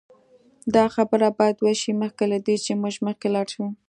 دا 0.75 0.85
خبره 0.95 1.27
باید 1.37 1.57
وشي 1.59 1.91
مخکې 2.01 2.25
له 2.31 2.37
دې 2.45 2.55
چې 2.65 2.71
موږ 2.81 2.95
مخکې 3.07 3.27
لاړ 3.35 3.47
شو 3.53 3.65